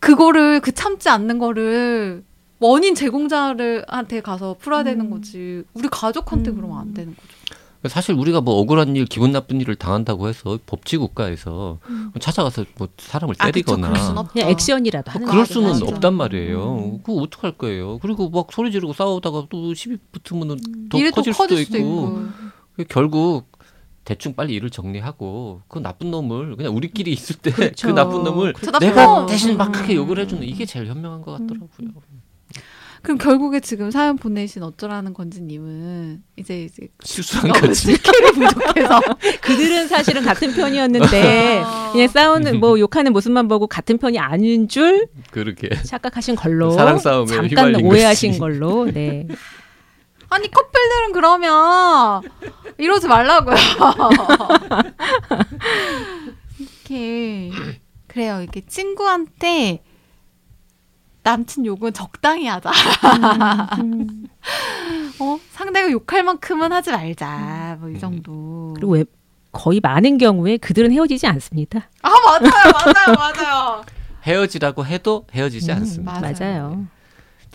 그거를, 0.00 0.60
그 0.60 0.72
참지 0.72 1.08
않는 1.08 1.38
거를 1.38 2.24
원인 2.58 2.94
제공자를 2.94 3.84
한테 3.88 4.20
가서 4.20 4.56
풀어야 4.58 4.82
되는 4.82 5.06
음. 5.06 5.10
거지. 5.10 5.62
우리 5.74 5.88
가족한테 5.88 6.50
음. 6.50 6.56
그러면 6.56 6.78
안 6.78 6.94
되는 6.94 7.14
거죠. 7.14 7.41
사실 7.88 8.14
우리가 8.14 8.40
뭐 8.40 8.54
억울한 8.60 8.94
일, 8.94 9.06
기분 9.06 9.32
나쁜 9.32 9.60
일을 9.60 9.74
당한다고 9.74 10.28
해서 10.28 10.58
법치 10.66 10.96
국가에서 10.98 11.78
찾아가서 12.20 12.64
뭐 12.78 12.88
사람을 12.96 13.34
아, 13.38 13.46
그쵸. 13.46 13.52
때리거나 13.52 13.88
그럴 13.88 14.00
순 14.00 14.18
없죠. 14.18 14.32
그냥 14.32 14.50
액션이라도 14.50 15.10
뭐 15.10 15.14
하는 15.14 15.28
그럴. 15.28 15.46
수는 15.46 15.68
맞아. 15.70 15.86
없단 15.86 16.14
말이에요. 16.14 16.74
음. 16.76 17.02
그거 17.02 17.20
어떡할 17.22 17.52
거예요. 17.58 17.98
그리고 17.98 18.30
막 18.30 18.52
소리 18.52 18.70
지르고 18.70 18.92
싸우다가 18.92 19.46
또 19.50 19.74
시비 19.74 19.96
붙으면 20.12 20.58
더 20.90 20.98
일이 20.98 21.10
또 21.10 21.16
커질 21.16 21.32
수도, 21.34 21.42
커질 21.44 21.58
있고. 21.62 21.72
수도 21.72 21.78
있고. 21.78 22.84
결국 22.88 23.50
대충 24.04 24.34
빨리 24.34 24.54
일을 24.54 24.70
정리하고 24.70 25.62
그 25.68 25.78
나쁜 25.80 26.10
놈을 26.10 26.56
그냥 26.56 26.74
우리끼리 26.76 27.12
있을 27.12 27.36
때그 27.36 27.56
그렇죠. 27.56 27.92
나쁜 27.92 28.22
놈을 28.24 28.54
저 28.62 28.70
나쁜 28.70 28.88
내가 28.88 29.06
놈. 29.06 29.26
대신 29.26 29.56
막 29.56 29.68
음. 29.68 29.72
크게 29.72 29.94
욕을 29.96 30.18
해주는 30.20 30.42
이게 30.44 30.64
제일 30.66 30.86
현명한 30.86 31.22
것 31.22 31.32
같더라고요. 31.32 31.68
그럼 33.02 33.18
결국에 33.18 33.58
지금 33.60 33.90
사연 33.90 34.16
보내신 34.16 34.62
어쩌라는 34.62 35.12
건지님은 35.12 36.22
이제 36.36 36.64
이제 36.64 36.86
실수한 37.02 37.50
어, 37.50 37.52
거지. 37.52 37.96
skill이 37.96 38.32
부족해서 38.32 39.00
그들은 39.42 39.88
사실은 39.88 40.22
같은 40.22 40.52
편이었는데 40.54 41.58
어. 41.66 41.92
그냥 41.92 42.08
싸우는 42.08 42.60
뭐 42.60 42.78
욕하는 42.78 43.12
모습만 43.12 43.48
보고 43.48 43.66
같은 43.66 43.98
편이 43.98 44.18
아닌 44.20 44.68
줄 44.68 45.08
그렇게 45.32 45.68
착각하신 45.82 46.36
걸로 46.36 46.70
사랑 46.70 46.98
싸움에 46.98 47.26
잠깐 47.26 47.74
오해하신 47.84 48.30
거지. 48.30 48.38
걸로 48.38 48.84
네. 48.84 49.26
아니 50.30 50.50
커플들은 50.50 51.12
그러면 51.12 52.22
이러지 52.78 53.06
말라고요. 53.08 53.56
이렇게 56.58 57.50
그래요. 58.06 58.40
이렇게 58.42 58.62
친구한테 58.66 59.82
남친 61.22 61.66
욕은 61.66 61.92
적당히 61.92 62.46
하자. 62.46 62.70
음. 63.80 64.26
어? 65.20 65.38
상대가 65.52 65.90
욕할 65.90 66.22
만큼은 66.24 66.72
하지 66.72 66.90
말자. 66.90 67.76
뭐 67.80 67.90
이 67.90 67.98
정도. 67.98 68.72
그리고 68.74 68.92
왜 68.92 69.04
거의 69.52 69.80
많은 69.80 70.18
경우에 70.18 70.56
그들은 70.56 70.90
헤어지지 70.92 71.26
않습니다. 71.26 71.88
아 72.02 72.08
맞아요, 72.10 72.72
맞아요, 72.74 73.16
맞아요. 73.16 73.84
헤어지라고 74.26 74.86
해도 74.86 75.26
헤어지지 75.32 75.70
음, 75.70 75.76
않습니다. 75.78 76.20
맞아요. 76.20 76.34
맞아요. 76.40 76.86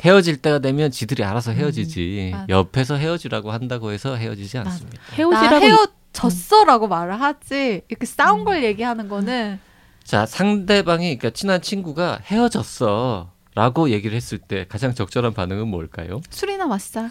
헤어질 0.03 0.37
때가 0.37 0.59
되면 0.59 0.91
지들이 0.91 1.23
알아서 1.23 1.51
헤어지지. 1.51 2.29
맞아. 2.33 2.45
옆에서 2.49 2.95
헤어지라고 2.95 3.51
한다고 3.51 3.91
해서 3.91 4.15
헤어지지 4.15 4.59
않습니다. 4.59 4.97
나 5.01 5.15
헤어지라고 5.15 5.65
헤어졌어라고 5.65 6.87
말을 6.87 7.19
하지. 7.19 7.81
이렇게 7.89 8.05
싸운 8.05 8.45
걸 8.45 8.63
얘기하는 8.63 9.09
거는 9.09 9.59
자, 10.03 10.25
상대방이 10.25 11.17
그러니까 11.17 11.31
친한 11.31 11.61
친구가 11.61 12.19
헤어졌어. 12.23 13.31
라고 13.57 13.89
얘기를 13.89 14.15
했을 14.15 14.37
때 14.37 14.67
가장 14.69 14.93
적절한 14.93 15.33
반응은 15.33 15.67
뭘까요? 15.67 16.21
술이나 16.29 16.67
마시자. 16.67 17.01
뭐 17.01 17.09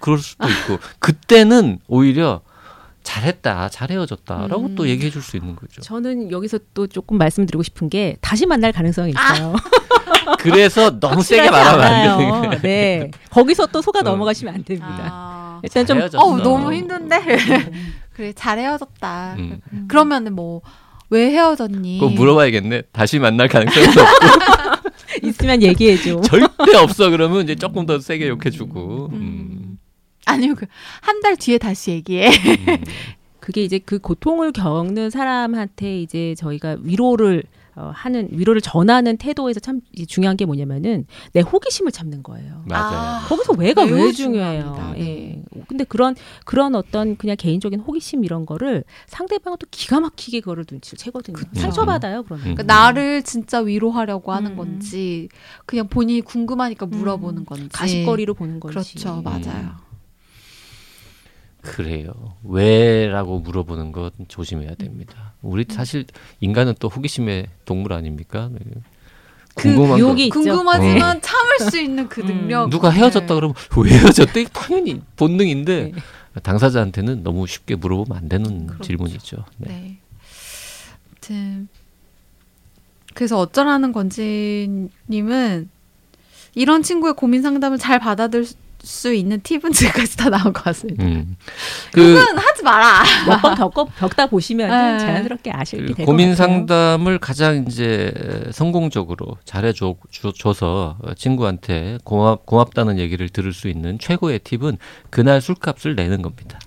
그럴 0.00 0.18
수도 0.18 0.48
있고 0.48 0.78
그때는 0.98 1.78
오히려 1.86 2.40
잘했다, 3.04 3.68
잘 3.68 3.90
헤어졌다라고 3.92 4.66
음. 4.66 4.74
또 4.74 4.88
얘기해 4.88 5.10
줄 5.12 5.22
수 5.22 5.36
있는 5.36 5.54
거죠. 5.54 5.82
저는 5.82 6.32
여기서 6.32 6.58
또 6.74 6.88
조금 6.88 7.16
말씀드리고 7.16 7.62
싶은 7.62 7.88
게 7.90 8.16
다시 8.20 8.44
만날 8.44 8.72
가능성이 8.72 9.12
있어요. 9.12 9.54
그래서 10.40 10.98
너무 10.98 11.22
세게 11.22 11.48
말하면 11.48 11.80
안 11.80 11.92
않아요. 11.92 12.18
되는 12.18 12.40
거예요. 12.42 12.60
네. 12.62 13.10
거기서 13.30 13.66
또 13.66 13.80
속아 13.80 14.00
어. 14.00 14.02
넘어가시면 14.02 14.52
안 14.52 14.64
됩니다. 14.64 15.08
아. 15.12 15.60
일단 15.62 15.86
좀 15.86 15.98
헤어졌어. 15.98 16.24
어 16.24 16.36
너무 16.38 16.72
힘든데. 16.72 17.22
그래 18.14 18.32
잘 18.34 18.58
헤어졌다. 18.58 19.34
음. 19.38 19.60
그러면은 19.86 20.34
뭐왜 20.34 21.30
헤어졌니? 21.30 21.98
그거 22.00 22.10
물어봐야겠네. 22.10 22.82
다시 22.90 23.20
만날 23.20 23.46
가능성은 23.46 23.88
없고 23.90 24.83
있으면 25.22 25.62
얘기해줘. 25.62 26.20
절대 26.26 26.76
없어 26.76 27.10
그러면 27.10 27.42
이제 27.44 27.54
조금 27.54 27.86
더 27.86 27.98
세게 27.98 28.28
욕해주고. 28.28 29.10
음. 29.12 29.78
아니요, 30.26 30.54
그 30.54 30.66
한 31.02 31.20
달 31.22 31.36
뒤에 31.36 31.58
다시 31.58 31.90
얘기해. 31.92 32.28
음. 32.28 32.76
그게 33.40 33.62
이제 33.62 33.78
그 33.78 33.98
고통을 33.98 34.52
겪는 34.52 35.10
사람한테 35.10 36.00
이제 36.00 36.34
저희가 36.38 36.78
위로를 36.80 37.42
어, 37.76 37.90
하는 37.94 38.28
위로를 38.30 38.60
전하는 38.60 39.16
태도에서 39.16 39.60
참 39.60 39.80
중요한 40.06 40.36
게 40.36 40.44
뭐냐면은 40.44 41.06
내 41.32 41.40
호기심을 41.40 41.90
참는 41.90 42.22
거예요. 42.22 42.62
맞아요. 42.66 42.98
아. 42.98 43.26
거기서 43.28 43.54
왜가 43.54 43.82
왜 43.82 44.12
중요해요. 44.12 44.62
중요합니다. 44.62 44.98
예. 44.98 45.42
근데 45.66 45.84
그런 45.84 46.14
그런 46.44 46.74
어떤 46.74 47.16
그냥 47.16 47.36
개인적인 47.36 47.80
호기심 47.80 48.24
이런 48.24 48.46
거를 48.46 48.84
상대방은 49.06 49.58
또 49.58 49.66
기가 49.70 50.00
막히게 50.00 50.40
그거를 50.40 50.64
눈치를 50.70 50.98
채거든요. 50.98 51.36
그쵸. 51.36 51.48
상처받아요, 51.54 52.22
그러면. 52.22 52.46
음. 52.46 52.54
그러니까 52.54 52.62
나를 52.62 53.22
진짜 53.22 53.58
위로하려고 53.60 54.32
하는 54.32 54.52
음. 54.52 54.56
건지 54.56 55.28
그냥 55.66 55.88
본인이 55.88 56.20
궁금하니까 56.20 56.86
물어보는 56.86 57.42
음. 57.42 57.44
건지 57.44 57.68
가십거리로 57.72 58.34
보는 58.34 58.60
건지. 58.60 58.94
그렇죠, 58.94 59.22
맞아요. 59.22 59.84
그래요. 61.64 62.12
왜라고 62.44 63.40
물어보는 63.40 63.92
건 63.92 64.10
조심해야 64.28 64.74
됩니다. 64.74 65.32
우리 65.42 65.64
사실 65.68 66.04
인간은 66.40 66.74
또 66.78 66.88
호기심의 66.88 67.46
동물 67.64 67.92
아닙니까? 67.94 68.50
네. 68.52 68.58
그 69.54 69.62
궁금한 69.64 69.90
거- 69.92 69.98
유혹이 69.98 70.26
있죠. 70.26 70.40
궁금하지만 70.40 71.20
참을 71.22 71.70
수 71.70 71.78
있는 71.80 72.08
그 72.08 72.20
음. 72.22 72.26
능력. 72.26 72.68
누가 72.70 72.90
헤어졌다 72.90 73.26
네. 73.26 73.34
그러면 73.34 73.54
왜 73.76 73.90
헤어졌대? 73.92 74.44
당연히 74.52 75.00
본능인데 75.16 75.92
네. 75.94 76.40
당사자한테는 76.42 77.22
너무 77.22 77.46
쉽게 77.46 77.76
물어보면 77.76 78.20
안 78.22 78.28
되는 78.28 78.66
그렇죠. 78.66 78.82
질문이죠. 78.84 79.44
네. 79.58 79.68
네. 79.68 79.98
아무튼 81.10 81.68
그래서 83.14 83.38
어쩌라는 83.38 83.92
건지님은 83.92 85.70
이런 86.56 86.82
친구의 86.82 87.14
고민 87.14 87.42
상담을 87.42 87.78
잘 87.78 87.98
받아들 88.00 88.44
수 88.84 89.12
있는 89.14 89.40
팁은 89.40 89.72
지금까지 89.72 90.16
다 90.16 90.28
나온 90.28 90.52
것 90.52 90.62
같습니다. 90.64 91.02
음. 91.04 91.36
그 91.92 92.16
하지 92.18 92.62
마라. 92.62 93.02
몇 93.26 93.40
번 93.40 93.54
겪어 93.54 93.84
겪다 93.98 94.26
보시면 94.26 94.68
네. 94.68 94.98
자연스럽게 94.98 95.50
아실 95.50 95.80
그게될것 95.80 96.06
고민 96.06 96.30
같아요. 96.30 96.46
상담을 96.46 97.18
가장 97.18 97.64
이제 97.66 98.12
성공적으로 98.52 99.38
잘해줘 99.44 99.96
줘- 100.10 100.32
줘서 100.32 100.96
친구한테 101.16 101.98
고맙 102.04 102.44
고맙다는 102.46 102.98
얘기를 102.98 103.28
들을 103.28 103.52
수 103.52 103.68
있는 103.68 103.98
최고의 103.98 104.40
팁은 104.40 104.78
그날 105.10 105.40
술값을 105.40 105.94
내는 105.94 106.22
겁니다. 106.22 106.58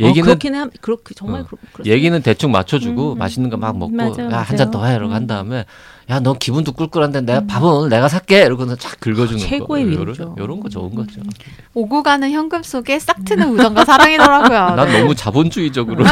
얘기는 0.00 0.22
어, 0.22 0.24
그렇긴 0.26 0.54
함 0.54 0.70
그렇게 0.80 1.12
정말 1.14 1.40
어, 1.40 1.46
그렇. 1.72 1.84
얘기는 1.84 2.22
대충 2.22 2.52
맞춰주고 2.52 3.14
음, 3.14 3.18
맛있는 3.18 3.50
거막 3.50 3.74
음, 3.74 3.96
먹고 3.96 4.22
야한잔더 4.30 4.78
맞아요. 4.78 4.92
해 4.92 4.96
이러고 4.96 5.12
한 5.12 5.22
음. 5.22 5.26
다음에 5.26 5.64
야너 6.10 6.34
기분도 6.34 6.72
꿀꿀한데 6.72 7.20
내가 7.20 7.44
밥은 7.46 7.90
내가 7.90 8.08
살게 8.08 8.42
이러고서 8.44 8.76
쫙 8.76 8.98
긁어주는 8.98 9.42
아, 9.44 9.46
최고의 9.46 9.84
거 9.84 9.90
위로죠. 10.00 10.34
요런 10.38 10.60
거 10.60 10.68
좋은 10.70 10.94
거죠. 10.94 11.20
오고 11.74 12.02
가는 12.02 12.30
현금 12.30 12.62
속에 12.62 12.98
싹 12.98 13.24
트는 13.26 13.50
우정과 13.50 13.84
사랑이더라고요. 13.84 14.70
난 14.76 14.88
네. 14.88 15.00
너무 15.00 15.14
자본주의적으로 15.14 16.04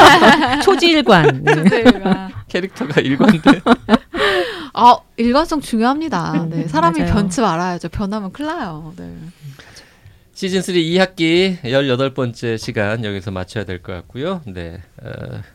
초지일관. 0.64 1.42
네. 1.44 1.54
네. 1.62 1.84
캐릭터가 2.48 3.00
일관돼. 3.02 3.60
아 4.72 4.96
일관성 5.18 5.60
중요합니다. 5.60 6.46
네, 6.48 6.62
음, 6.62 6.68
사람이 6.68 7.00
맞아요. 7.00 7.12
변치 7.12 7.40
말아야죠. 7.42 7.90
변하면 7.90 8.32
큰일 8.32 8.48
나요. 8.48 8.92
네. 8.96 9.12
시즌 10.32 10.62
3 10.62 10.74
2학기 10.74 11.60
18번째 11.62 12.58
시간 12.58 13.04
여기서 13.04 13.30
마쳐야 13.30 13.64
될 13.64 13.82
것 13.82 13.92
같고요. 13.92 14.40
네. 14.46 14.80
어, 15.02 15.10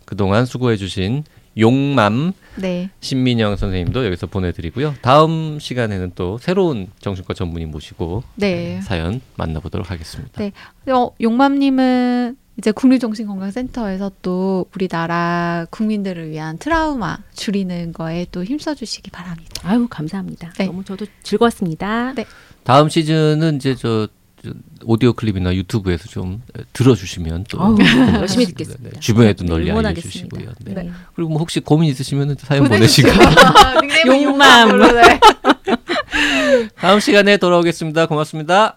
그동안 0.06 0.46
수고해 0.46 0.78
주신 0.78 1.24
용맘 1.60 2.34
네. 2.56 2.90
신민영 3.00 3.56
선생님도 3.56 4.06
여기서 4.06 4.28
보내드리고요. 4.28 4.96
다음 5.02 5.60
시간에는 5.60 6.14
또 6.16 6.38
새로운 6.38 6.88
정신과 7.00 7.34
전문의 7.34 7.68
모시고 7.68 8.24
네. 8.36 8.82
사연 8.82 9.22
만나보도록 9.36 9.92
하겠습니다. 9.92 10.42
네. 10.42 10.52
어, 10.92 11.12
용맘님은 11.22 12.38
이제 12.58 12.72
국립정신건강센터에서 12.72 14.12
또 14.22 14.66
우리나라 14.76 15.66
국민들을 15.70 16.30
위한 16.30 16.58
트라우마 16.58 17.20
줄이는 17.34 17.94
거에 17.94 18.26
또 18.32 18.44
힘써주시기 18.44 19.12
바랍니다. 19.12 19.62
아유 19.64 19.88
감사합니다. 19.90 20.52
네. 20.58 20.66
너무 20.66 20.84
저도 20.84 21.06
즐거웠습니다. 21.24 22.14
네. 22.16 22.26
다음 22.64 22.90
시즌은 22.90 23.56
이제 23.56 23.76
저, 23.76 24.08
저 24.08 24.19
오디오 24.84 25.14
클립이나 25.14 25.54
유튜브에서 25.56 26.08
좀 26.08 26.42
들어주시면 26.74 27.46
또 27.50 27.62
아우. 27.62 27.78
열심히 28.20 28.46
듣겠습니다. 28.48 28.90
네, 28.94 29.00
주변에도 29.00 29.44
널리 29.46 29.70
응원하겠습니다. 29.72 30.38
알려주시고요. 30.38 30.74
네. 30.76 30.84
네. 30.84 30.92
그리고 31.16 31.30
뭐 31.32 31.40
혹시 31.40 31.60
고민 31.60 31.90
있으시면 31.90 32.36
사연 32.40 32.66
보내시고 32.68 33.10
용맘. 34.08 34.78
네. 34.94 35.20
다음 36.78 37.00
시간에 37.00 37.38
돌아오겠습니다. 37.38 38.06
고맙습니다. 38.06 38.76